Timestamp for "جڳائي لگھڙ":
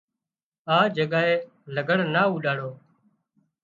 0.95-1.97